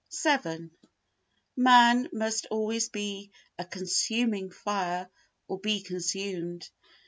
vii 0.11 0.71
Man 1.55 2.09
must 2.11 2.47
always 2.49 2.89
be 2.89 3.29
a 3.59 3.65
consuming 3.65 4.49
fire 4.49 5.07
or 5.47 5.59
be 5.59 5.83
consumed. 5.83 6.67